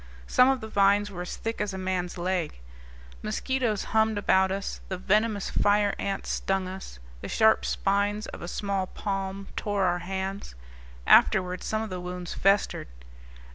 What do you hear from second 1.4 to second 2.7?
as a man's leg.